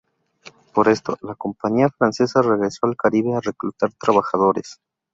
Por 0.73 0.87
esto 0.89 1.15
la 1.21 1.35
compañía 1.35 1.87
francesa 1.95 2.41
regresó 2.41 2.87
al 2.87 2.95
Caribe 2.97 3.35
a 3.35 3.39
reclutar 3.39 3.93
trabajadores. 3.99 4.79